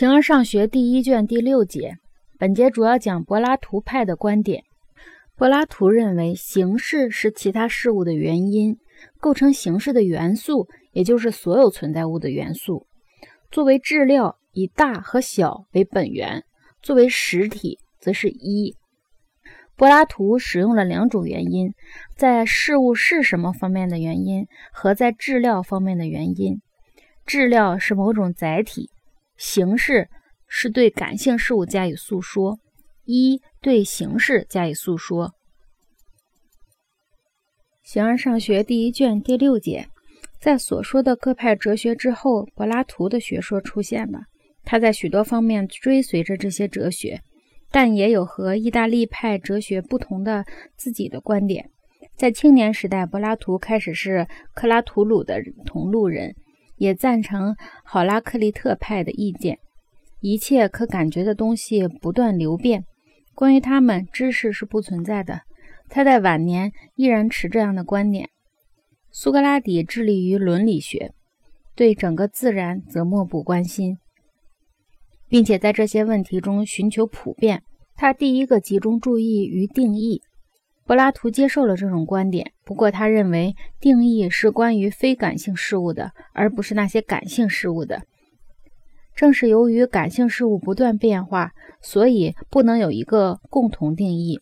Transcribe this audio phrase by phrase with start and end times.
[0.00, 1.98] 形而上学第一卷第六节，
[2.38, 4.64] 本节主要讲柏拉图派的观点。
[5.36, 8.78] 柏拉图认为，形式是其他事物的原因，
[9.20, 12.86] 构成形式的元素，也就是所有存在物的元素。
[13.50, 16.40] 作为质料，以大和小为本源；
[16.80, 18.74] 作为实体，则是一。
[19.76, 21.74] 柏拉图使用了两种原因，
[22.16, 26.62] 在事物是什么方面的原因，和在质料方面的原因。
[27.26, 28.88] 质料是某种载体。
[29.40, 30.06] 形式
[30.46, 32.58] 是对感性事物加以诉说，
[33.06, 35.32] 一对形式加以诉说。
[37.82, 39.88] 形而上学第一卷第六节，
[40.38, 44.20] 在所说的各派哲学之后，柏拉图的学说出现了。
[44.62, 47.22] 他在许多方面追随着这些哲学，
[47.70, 50.44] 但也有和意大利派哲学不同的
[50.76, 51.70] 自己的观点。
[52.14, 56.36] 在青年时代，柏拉图开始是克拉图鲁的同路人。
[56.80, 59.58] 也赞成好拉克利特派的意见，
[60.20, 62.86] 一切可感觉的东西不断流变，
[63.34, 65.42] 关于他们，知识是不存在的。
[65.90, 68.30] 他在晚年依然持这样的观点。
[69.10, 71.12] 苏格拉底致力于伦理学，
[71.74, 73.98] 对整个自然则漠不关心，
[75.28, 77.62] 并且在这些问题中寻求普遍。
[77.94, 80.22] 他第一个集中注意于定义。
[80.86, 88.02] 柏拉图接受了这种观点，不过他认为定义是关于非感性事物的，而不是那些感性事物的。
[89.14, 94.40] 正是由于感性事物不断变化，所以不能有一个共同定义。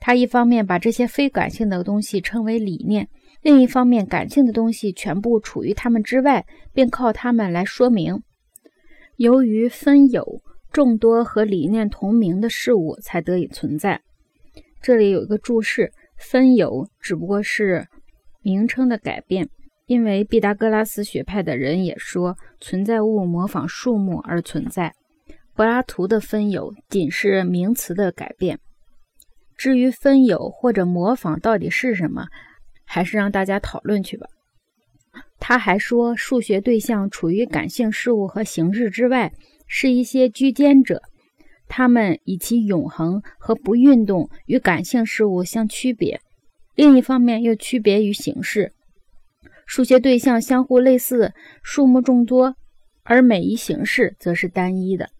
[0.00, 3.08] 他一方面把这些非感性的东西称为理念，
[3.42, 8.22] 另一方面感性的东西全部处于它们之外，并靠它们来说明。
[9.16, 14.00] 由于分有众多和理念同名的事物才得以存在。
[14.84, 17.88] 这里有一个注释，分有只不过是
[18.42, 19.48] 名称的改变，
[19.86, 24.92] 因为毕达哥拉斯学派的人也说存在物模仿树木而存在。
[25.54, 28.58] 柏拉图的分有仅是名词的改变。
[29.56, 32.26] 至于分有或者模仿到底是什么，
[32.84, 34.26] 还是让大家讨论去吧。
[35.40, 39.32] 他还说，数学对象处于感性事物和形式之外，
[39.66, 41.00] 是一些居间者。
[41.76, 46.20] 他们以其永恒和不运动与感性事物相区别，
[46.76, 48.72] 另一方面又区别于形式。
[49.66, 51.34] 数学对象相互类似，
[51.64, 52.54] 数目众多，
[53.02, 55.10] 而每一形式则是单一的。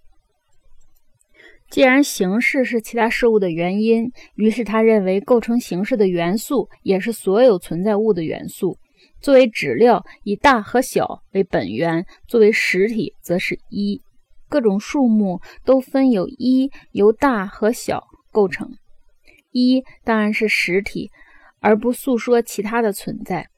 [1.68, 8.78] 既然形式是其他事物的原因，于是他认为构成形式的元素也是所有存在物的元素。
[9.20, 14.00] 作为质料，以大和小为本源；作为实体，则是一。
[14.54, 18.70] 各种数目都分有一由大和小构成，
[19.50, 21.10] 一当然是实体，
[21.58, 23.48] 而不诉说其他的存在。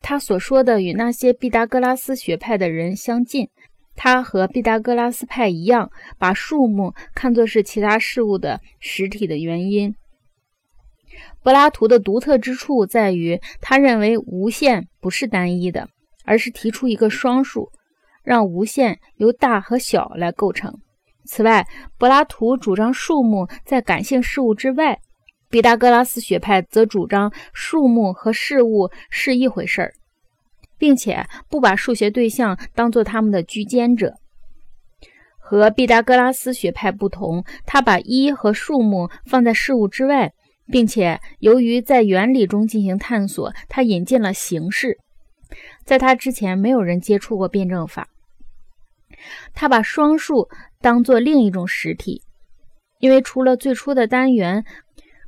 [0.00, 3.50] 他所说的与那些毕达哥拉斯学派的人相近。
[3.94, 9.94] 他和毕达哥拉斯派一样，把数目看作是其他事物的实体的原因。
[11.42, 15.90] 柏拉图的独特之处在于，他认为无限不是单一的，
[16.24, 17.70] 而是提出一个双数。
[18.28, 20.70] 让无限由大和小来构成。
[21.24, 21.66] 此外，
[21.96, 24.98] 柏拉图主张数目在感性事物之外，
[25.48, 29.94] 毕达哥拉斯学派则主张数目和事物是一回事儿，
[30.76, 34.12] 并且不把数学对象当作他们的居间者。
[35.38, 40.34] 和毕达哥拉斯学派不同，他把一和数目放在事物之外，
[40.70, 44.98] 并且由于在原理中进行探索，他引进了形式。
[45.86, 48.06] 在他之前，没有人接触过辩证法。
[49.54, 50.48] 他把双数
[50.80, 52.22] 当作另一种实体，
[53.00, 54.64] 因为除了最初的单元，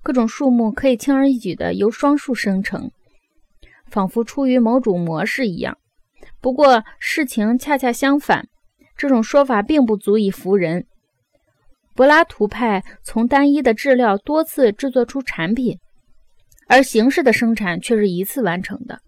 [0.02, 2.90] 各种数目可以轻而易举地由双数生成，
[3.86, 5.76] 仿佛出于某种模式一样。
[6.40, 8.48] 不过事情恰恰相反，
[8.96, 10.86] 这种说法并不足以服人。
[11.94, 15.78] 柏拉图派从单一的质料多次制作出产品，
[16.66, 19.00] 而形式的生产却是一次完成的。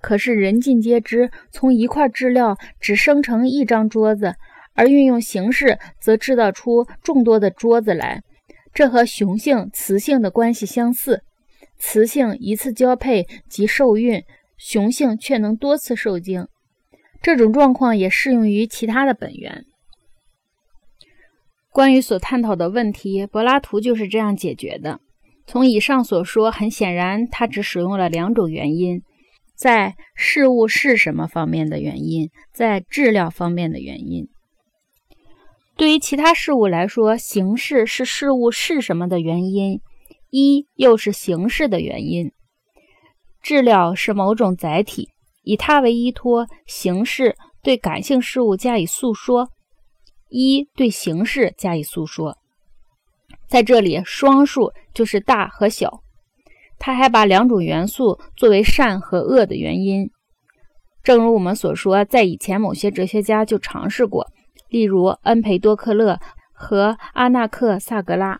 [0.00, 4.34] 可是人尽皆知，从一块质料只生成一张桌子，
[4.74, 8.22] 而运用形式则制造出众多的桌子来。
[8.72, 11.22] 这和雄性、雌性的关系相似，
[11.78, 14.22] 雌性一次交配即受孕，
[14.56, 16.46] 雄性却能多次受精。
[17.20, 19.64] 这种状况也适用于其他的本源。
[21.70, 25.00] 关于所探讨的问题，柏拉图就是这样解决的。
[25.46, 29.02] 从以上所说，很显然，他只使用了两种原因。
[29.60, 34.26] 在事物是什么方面的原因，在质量方面的原因。
[35.76, 39.82] 对于其他事物来说，形式是事物是什么的原因，
[40.30, 42.32] 一又是形式的原因。
[43.42, 45.10] 质料是某种载体，
[45.42, 49.50] 以它为依托，形式对感性事物加以诉说。
[50.30, 52.38] 一对形式加以诉说。
[53.46, 56.00] 在这里，双数就是大和小。
[56.80, 60.10] 他还把两种元素作为善和恶的原因。
[61.04, 64.26] 正如我们所说，在以前某些哲学家就尝试过，
[64.68, 66.18] 例如恩培多克勒
[66.52, 68.38] 和阿纳克萨格拉。